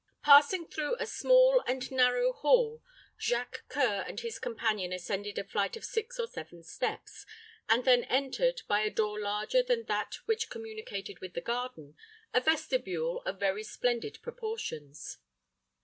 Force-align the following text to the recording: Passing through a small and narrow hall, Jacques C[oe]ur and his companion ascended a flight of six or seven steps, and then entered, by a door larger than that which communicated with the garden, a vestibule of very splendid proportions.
Passing 0.23 0.65
through 0.65 0.95
a 0.97 1.05
small 1.05 1.63
and 1.67 1.91
narrow 1.91 2.33
hall, 2.33 2.81
Jacques 3.19 3.63
C[oe]ur 3.71 4.01
and 4.07 4.19
his 4.19 4.39
companion 4.39 4.91
ascended 4.91 5.37
a 5.37 5.43
flight 5.43 5.77
of 5.77 5.85
six 5.85 6.19
or 6.19 6.25
seven 6.25 6.63
steps, 6.63 7.23
and 7.69 7.85
then 7.85 8.05
entered, 8.05 8.63
by 8.67 8.81
a 8.81 8.89
door 8.89 9.19
larger 9.19 9.61
than 9.61 9.83
that 9.85 10.15
which 10.25 10.49
communicated 10.49 11.19
with 11.19 11.35
the 11.35 11.39
garden, 11.41 11.95
a 12.33 12.41
vestibule 12.41 13.21
of 13.27 13.39
very 13.39 13.63
splendid 13.63 14.17
proportions. 14.23 15.19